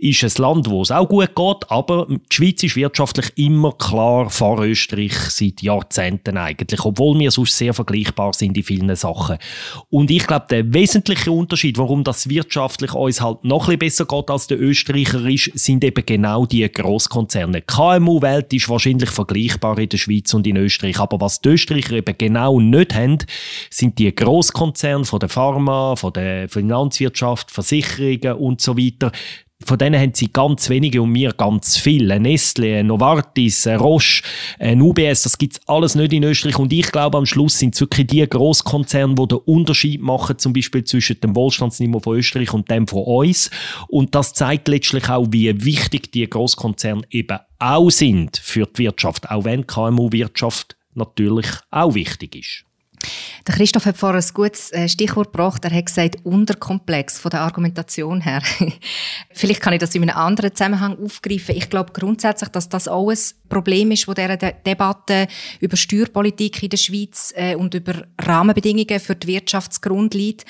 [0.00, 4.30] ist ein Land, wo es auch gut geht, aber die Schweiz ist wirtschaftlich immer klar
[4.30, 9.38] vor Österreich seit Jahrzehnten eigentlich, obwohl wir sonst sehr vergleichbar sind in vielen Sachen.
[9.90, 14.06] Und ich glaube, der wesentliche Unterschied, warum das wirtschaftlich uns halt noch ein bisschen besser
[14.06, 17.62] geht als der Österreicher ist, sind eben genau die Großkonzerne.
[17.62, 22.16] KMU-Welt ist wahrscheinlich vergleichbar in der Schweiz und in Österreich, aber was die Österreicher eben
[22.16, 23.18] genau nicht haben,
[23.68, 29.10] sind die Großkonzerne von der Pharma, von der Finanzwirtschaft, Versicherungen und so weiter
[29.64, 32.20] von denen haben sie ganz wenige und mir ganz viele.
[32.20, 34.22] Nestle, ein Novartis, ein Roche,
[34.58, 36.58] ein UBS, das gibt es alles nicht in Österreich.
[36.58, 40.52] Und ich glaube, am Schluss sind es wirklich die Grosskonzerne, die den Unterschied machen, zum
[40.52, 43.50] Beispiel zwischen dem Wohlstandsniveau von Österreich und dem von uns.
[43.88, 49.28] Und das zeigt letztlich auch, wie wichtig die Grosskonzerne eben auch sind für die Wirtschaft,
[49.28, 52.67] auch wenn KMU-Wirtschaft natürlich auch wichtig ist.
[53.46, 55.64] Der Christoph hat vorher ein gutes äh, Stichwort gebracht.
[55.64, 58.42] Er hat gesagt, unterkomplex von der Argumentation her.
[59.32, 61.56] Vielleicht kann ich das in einem anderen Zusammenhang aufgreifen.
[61.56, 65.28] Ich glaube grundsätzlich, dass das auch ein Problem ist, wo dieser De Debatte
[65.60, 70.44] über Steuerpolitik in der Schweiz äh, und über Rahmenbedingungen für die Wirtschaftsgrund liegt.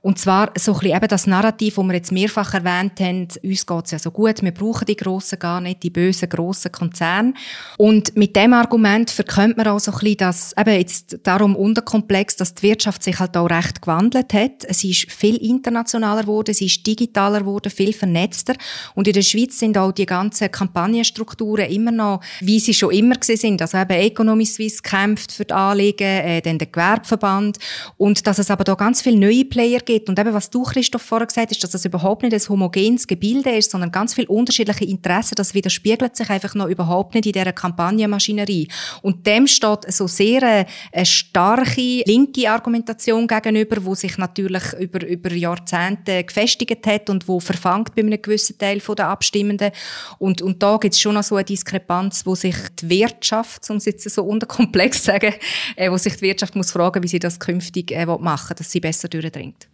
[0.00, 3.66] Und zwar so ein bisschen eben das Narrativ, das wir jetzt mehrfach erwähnt haben, uns
[3.66, 7.34] geht es ja so gut, wir brauchen die grossen gar nicht, die bösen grossen Konzerne.
[7.78, 12.36] Und mit dem Argument verkömmt man auch so ein bisschen, dass eben jetzt darum unterkomplex,
[12.36, 14.66] dass die Wirtschaft sich halt auch recht gewandelt hat.
[14.70, 18.54] Sie ist viel internationaler geworden, sie ist digitaler geworden, viel vernetzter.
[18.94, 23.16] Und in der Schweiz sind auch die ganzen Kampagnenstrukturen immer noch, wie sie schon immer
[23.20, 23.60] sind.
[23.60, 27.58] Also eben Economy Suisse kämpft für die Anliegen, äh, dann der Gewerbeverband.
[27.96, 29.97] Und dass es aber da ganz viele neue Player gibt.
[30.06, 33.50] Und eben, was du, Christoph, vorher gesagt hast, dass das überhaupt nicht ein homogenes Gebilde
[33.50, 37.52] ist, sondern ganz viele unterschiedliche Interessen, das widerspiegelt sich einfach noch überhaupt nicht in dieser
[37.52, 38.68] Kampagnenmaschinerie.
[39.00, 45.06] Und dem steht so sehr eine, eine starke linke Argumentation gegenüber, wo sich natürlich über,
[45.06, 49.70] über Jahrzehnte gefestigt hat und wo verfangt bei einem gewissen Teil der Abstimmenden.
[50.18, 53.76] Und, und da gibt es schon noch so eine Diskrepanz, wo sich die Wirtschaft, um
[53.76, 55.32] es jetzt so unterkomplex zu sagen,
[55.76, 58.80] äh, wo sich die Wirtschaft muss fragen, wie sie das künftig äh, machen dass sie
[58.80, 59.68] besser durchdringt.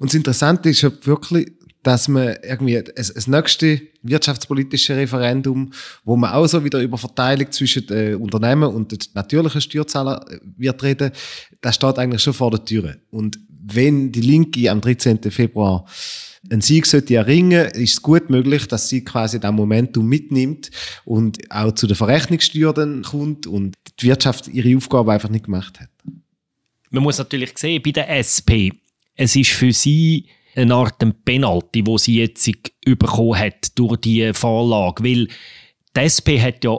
[0.00, 5.72] Und das Interessante ist ja wirklich, dass man irgendwie das, das nächste wirtschaftspolitische Referendum,
[6.04, 10.38] wo man auch so wieder über Verteilung zwischen den Unternehmen und den natürlichen Steuerzahler äh,
[10.56, 11.12] wird reden,
[11.60, 12.96] das steht eigentlich schon vor der Tür.
[13.10, 15.20] Und wenn die Linke am 13.
[15.30, 15.84] Februar
[16.50, 20.70] einen Sieg sollte erringen, ist es gut möglich, dass sie quasi das Momentum mitnimmt
[21.04, 25.78] und auch zu der Verrechnungssteuer dann kommt und die Wirtschaft ihre Aufgabe einfach nicht gemacht
[25.78, 25.90] hat.
[26.88, 28.72] Man muss natürlich sehen, bei der SP,
[29.14, 32.50] es ist für sie eine Art Penalty, wo sie jetzt
[32.84, 35.28] bekommen hat durch die Vorlage, weil
[35.96, 36.78] die SP hat ja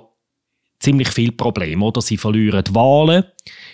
[0.81, 2.01] ziemlich viele Probleme, oder?
[2.01, 3.23] Sie verlieren die Wahlen,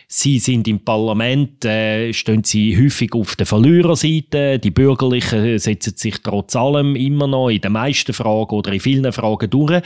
[0.08, 6.18] sie sind im Parlament, äh, stehen sie häufig auf der Verliererseite, die Bürgerlichen setzen sich
[6.22, 9.82] trotz allem immer noch in den meisten Fragen oder in vielen Fragen durch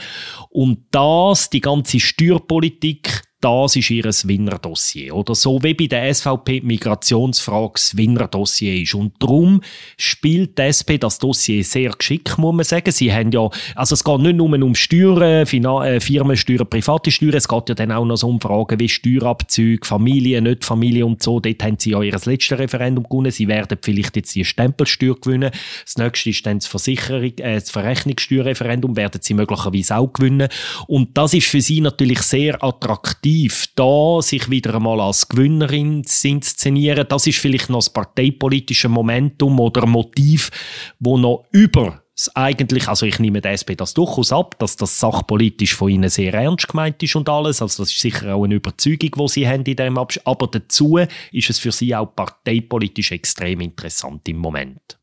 [0.50, 5.16] und das, die ganze Steuerpolitik, das ist ihr Winnerdossier.
[5.16, 8.94] Oder so wie bei der SVP die Migrationsfrage das Winnerdossier ist.
[8.94, 9.60] Und darum
[9.96, 12.92] spielt die SP das Dossier sehr geschickt, muss man sagen.
[12.92, 17.34] Sie haben ja, also es geht nicht nur um Steuern, Fina äh, Firmensteuern, private Steuern,
[17.34, 21.20] es geht ja dann auch noch so um Fragen wie Steuerabzüge, Familie, nicht Familie und
[21.20, 21.40] so.
[21.40, 23.32] Dort haben sie ja ihr letztes Referendum gewonnen.
[23.32, 25.50] Sie werden vielleicht jetzt die Stempelsteuer gewinnen.
[25.84, 30.48] Das nächste ist dann das, Versicherung, äh, das Verrechnungssteuerreferendum, werden sie möglicherweise auch gewinnen.
[30.86, 36.04] Und das ist für sie natürlich sehr attraktiv Motiv, da sich wieder einmal als Gewinnerin
[36.04, 40.50] zu inszenieren, das ist vielleicht noch das parteipolitische Momentum oder Motiv,
[40.98, 45.00] wo noch über das eigentlich, also ich nehme der SP das durchaus ab, dass das
[45.00, 48.56] sachpolitisch von ihnen sehr ernst gemeint ist und alles, also das ist sicher auch eine
[48.56, 50.98] Überzeugung, die sie haben in diesem Abschluss, aber dazu
[51.32, 54.98] ist es für sie auch parteipolitisch extrem interessant im Moment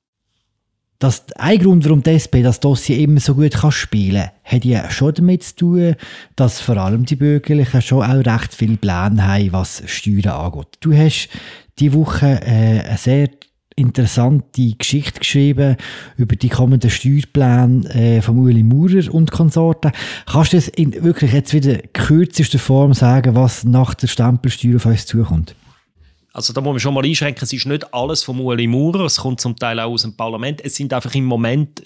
[1.00, 4.66] dass ein Grund, warum die SP das Dossier immer so gut kann spielen kann, hat
[4.66, 5.96] ja schon damit zu tun,
[6.36, 10.78] dass vor allem die Bürgerlichen schon auch recht viele Pläne haben, was Steuern angeht.
[10.82, 11.30] Du hast
[11.80, 13.30] diese Woche äh, eine sehr
[13.78, 15.78] interessante Geschichte geschrieben
[16.18, 19.94] über die kommenden Steuerpläne äh, von Ueli Maurer und Konsorten.
[20.26, 24.86] Kannst du das in wirklich jetzt wieder kürzester Form sagen, was nach der Stempelsteuer auf
[24.86, 25.56] uns zukommt?
[26.34, 29.18] Also da muss man schon mal einschränken, es ist nicht alles von Ueli Maurer, es
[29.18, 30.64] kommt zum Teil auch aus dem Parlament.
[30.64, 31.82] Es sind einfach im Moment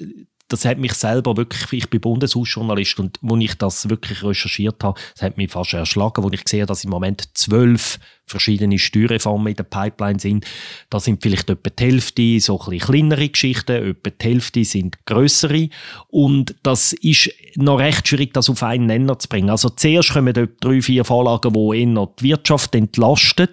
[0.54, 5.00] das hat mich selber wirklich, ich bin Bundeshausjournalist und wo ich das wirklich recherchiert habe,
[5.13, 9.56] das hat mich fast erschlagen, wo ich sehe, dass im Moment zwölf verschiedene Steuerreformen in
[9.56, 10.46] der Pipeline sind.
[10.89, 15.70] Da sind vielleicht etwa die Hälfte so ein kleinere Geschichten, etwa die Hälfte sind größere
[16.08, 19.50] und das ist noch recht schwierig, das auf einen Nenner zu bringen.
[19.50, 23.50] Also zuerst kommen dort drei, vier Vorlagen, die eher die Wirtschaft entlasten,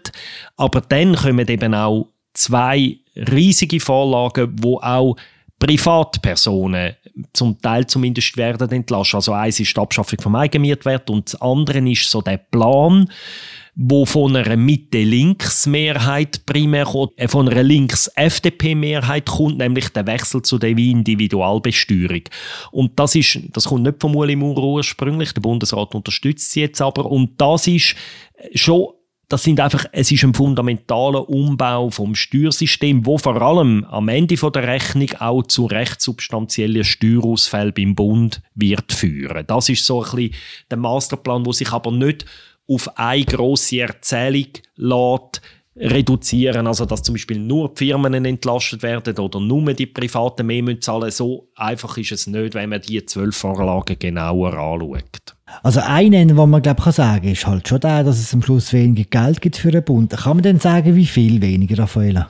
[0.56, 5.16] aber dann kommen eben auch zwei riesige Vorlagen, wo auch
[5.60, 6.96] Privatpersonen
[7.32, 9.16] zum Teil zumindest werden entlassen.
[9.16, 13.08] Also eins ist die Abschaffung vom Eigenmietwert und das andere ist so der Plan,
[13.76, 20.58] wo von einer Mitte-Links-Mehrheit primär kommt, äh, von einer Links-FDP-Mehrheit kommt, nämlich der Wechsel zu
[20.58, 22.22] der Individualbesteuerung.
[22.72, 26.80] Und das ist, das kommt nicht von Uli Maurer ursprünglich, der Bundesrat unterstützt sie jetzt
[26.80, 27.94] aber, und das ist
[28.54, 28.88] schon
[29.30, 34.36] das sind einfach, es ist ein fundamentaler Umbau vom Steuersystem, wo vor allem am Ende
[34.36, 39.46] von der Rechnung auch zu recht substanziellen Steuerausfällen beim Bund wird führen.
[39.46, 40.34] Das ist so ein bisschen
[40.68, 42.26] der Masterplan, wo sich aber nicht
[42.66, 45.40] auf eine grosse Erzählung lässt,
[45.76, 50.64] reduzieren, also dass zum Beispiel nur die Firmen entlastet werden oder nur die Privaten mehr
[50.64, 51.12] müssen zahlen.
[51.12, 55.36] So einfach ist es nicht, wenn man die zwölf Vorlagen genauer anschaut.
[55.62, 58.42] Also ein Ende, was man glaube kann sagen, ist halt schon der, dass es am
[58.42, 60.10] Schluss weniger Geld gibt für den Bund.
[60.10, 62.28] Kann man denn sagen, wie viel weniger, Raffaella?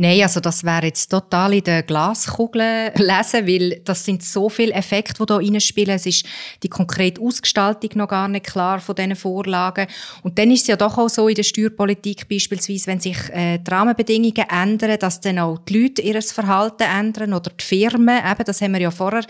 [0.00, 4.72] Nein, also das wäre jetzt total in der Glaskugel lesen, weil das sind so viele
[4.72, 5.96] Effekte, die da reinspielen.
[5.96, 6.24] Es ist
[6.62, 9.88] die konkrete Ausgestaltung noch gar nicht klar von diesen Vorlagen.
[10.22, 13.58] Und dann ist es ja doch auch so in der Steuerpolitik beispielsweise, wenn sich äh,
[13.58, 18.18] die Rahmenbedingungen ändern, dass dann auch die Leute ihr Verhalten ändern oder die Firmen.
[18.18, 19.24] Eben, das haben wir ja vorher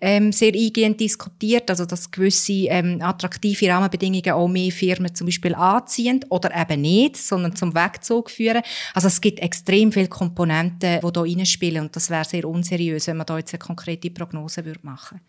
[0.00, 5.56] ähm, sehr eingehend diskutiert, also dass gewisse ähm, attraktive Rahmenbedingungen auch mehr Firmen zum Beispiel
[5.56, 8.62] anziehen oder eben nicht, sondern zum Wegzug führen.
[8.94, 11.82] Also es gibt extrem viel Komponenten, die hier reinspielen.
[11.82, 15.20] Und das wäre sehr unseriös, wenn man da jetzt eine konkrete Prognose würde machen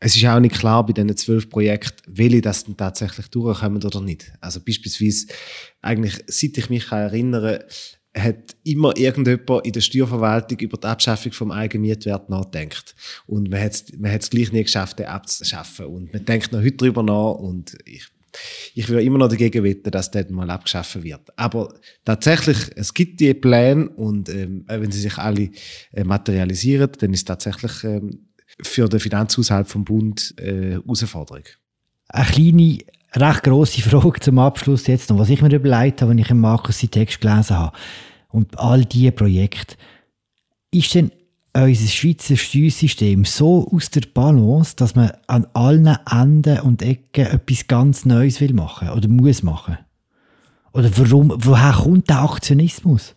[0.00, 4.00] es ist auch nicht klar bei diesen zwölf Projekten, welche das denn tatsächlich durchkommen oder
[4.00, 4.32] nicht.
[4.40, 5.26] Also beispielsweise,
[5.82, 7.66] eigentlich, seit ich mich erinnere,
[8.16, 12.96] hat immer irgendjemand in der Steuerverwaltung über die Abschaffung vom Eigenmietwert nachdenkt.
[13.26, 15.86] Und man hat es gleich nie geschafft, den abzuschaffen.
[15.86, 18.08] Und man denkt noch heute darüber nach und ich
[18.74, 21.22] ich würde immer noch dagegen wetten, dass das mal abgeschaffen wird.
[21.36, 25.50] Aber tatsächlich, es gibt die Pläne und ähm, wenn sie sich alle
[25.92, 28.28] äh, materialisieren, dann ist tatsächlich ähm,
[28.62, 31.44] für den Finanzhaushalt vom Bund äh, Herausforderung.
[32.08, 32.78] Eine kleine,
[33.14, 36.78] recht grosse Frage zum Abschluss jetzt noch, was ich mir überlegt habe, wenn ich Markus
[36.78, 37.76] Text gelesen habe
[38.28, 39.76] und all diese Projekte.
[40.72, 41.10] Ist denn
[41.52, 47.66] unser Schweizer Steuersystem so aus der Balance, dass man an allen Enden und Ecken etwas
[47.66, 49.78] ganz Neues will machen oder muss machen?
[50.72, 53.16] Oder warum, woher kommt der Aktionismus?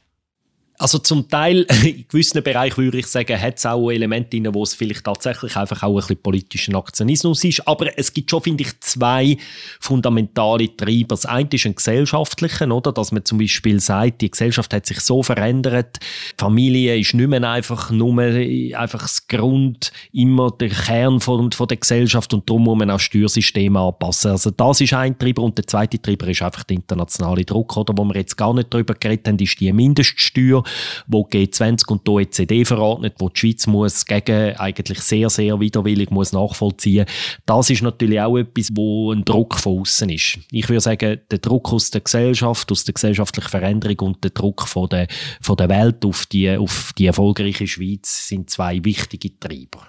[0.84, 4.64] Also zum Teil, in gewissen Bereichen würde ich sagen, hat es auch Elemente drin, wo
[4.64, 7.66] es vielleicht tatsächlich einfach auch ein bisschen politischen Aktionismus ist.
[7.66, 9.38] Aber es gibt schon, finde ich, zwei
[9.80, 11.16] fundamentale Treiber.
[11.16, 12.92] Das eine ist ein gesellschaftlicher, oder?
[12.92, 17.30] Dass man zum Beispiel sagt, die Gesellschaft hat sich so verändert, die Familie ist nicht
[17.30, 22.66] mehr einfach nur einfach das Grund, immer der Kern von, von der Gesellschaft und darum
[22.66, 24.32] muss man auch Steuersysteme anpassen.
[24.32, 27.94] Also das ist ein Treiber und der zweite Treiber ist einfach der internationale Druck, oder?
[27.96, 30.62] Wo wir jetzt gar nicht darüber geredet haben, ist die Mindeststeuer
[31.08, 36.12] wo G20 und die OECD verordnet, wo die Schweiz muss gegen eigentlich sehr, sehr widerwillig
[36.12, 37.06] muss nachvollziehen.
[37.46, 40.40] Das ist natürlich auch etwas, wo ein Druck von außen ist.
[40.52, 44.68] Ich würde sagen, der Druck aus der Gesellschaft, aus der gesellschaftlichen Veränderung und der Druck
[44.68, 45.08] von der,
[45.42, 49.88] von der Welt auf die, auf die erfolgreiche Schweiz sind zwei wichtige Treiber.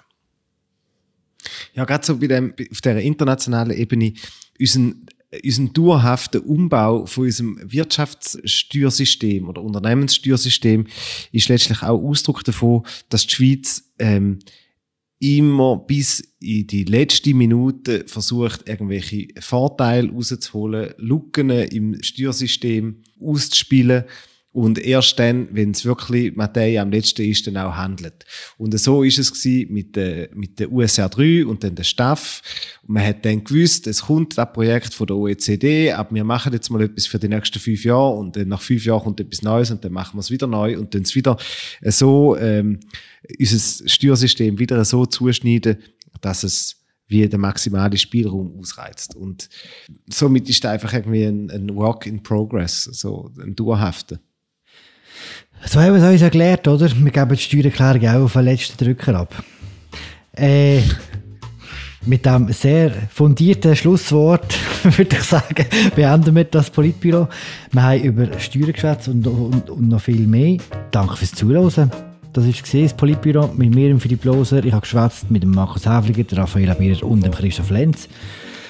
[1.73, 4.13] Ja, gerade so bei dem, auf der internationalen Ebene,
[4.59, 5.05] unseren
[5.43, 10.85] unseren dauerhaften Umbau von unserem Wirtschaftssteuersystem oder Unternehmenssteuersystem
[11.31, 14.39] ist letztlich auch Ausdruck davon, dass die Schweiz ähm,
[15.19, 24.03] immer bis in die letzte Minute versucht, irgendwelche Vorteile rauszuholen, Lücken im Steuersystem auszuspielen
[24.55, 28.23] und erst dann, wenn es wirklich Matthäi am letzten ist, dann auch handelt.
[28.57, 32.41] Und so ist es mit der, mit der USR 3 und dann der Staff.
[32.83, 36.53] Und man hat dann gewusst, es kommt das Projekt von der OECD, aber wir machen
[36.53, 39.41] jetzt mal etwas für die nächsten fünf Jahre und dann nach fünf Jahren kommt etwas
[39.41, 41.35] Neues und dann machen wir es wieder neu und dann es wieder
[41.81, 42.79] so, ähm,
[43.37, 45.79] unser Steuersystem wieder so zuschneiden,
[46.21, 49.17] dass es wie der maximale Spielraum ausreizt.
[49.17, 49.49] Und
[50.07, 54.17] somit ist da einfach irgendwie ein, ein Work in Progress, so ein dauerhafter.
[55.65, 56.89] So haben wir es uns erklärt, oder?
[56.91, 59.33] Wir geben die Steuererklärung auch auf den letzten Drücker ab.
[60.33, 60.81] Äh,
[62.05, 67.27] mit diesem sehr fundierten Schlusswort würde ich sagen, beenden wir das Politbüro.
[67.71, 70.57] Wir haben über Steuern geschwätzt und, und, und, noch viel mehr.
[70.91, 71.91] Danke fürs Zuhören.
[72.33, 74.63] Das war das Politbüro mit mir, Philipp Loser.
[74.63, 78.07] Ich habe geschwätzt mit dem Markus Häfliger, Raphael Abier und dem Christoph Lenz.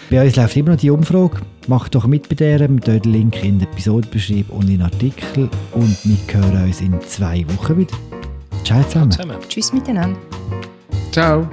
[0.10, 1.42] Bei uns läuft immer noch die Umfrage.
[1.68, 2.60] Macht doch mit bei der.
[2.60, 5.50] Wir den Link in der Episodenbeschreibung und in den Artikel.
[5.72, 7.98] Und wir hören uns in zwei Wochen wieder.
[8.64, 9.12] Ciao zusammen.
[9.12, 9.38] zusammen.
[9.50, 10.20] Tschüss miteinander.
[11.12, 11.48] Ciao.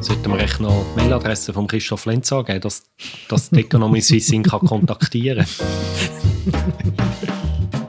[0.00, 2.84] Sollten wir echt noch die Mailadresse von Christoph Lenz angeben, dass,
[3.28, 5.46] dass die Economy Swiss ihn kontaktieren
[6.52, 7.72] kann?